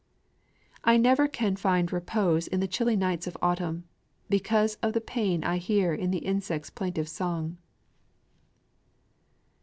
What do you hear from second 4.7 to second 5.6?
of the pain I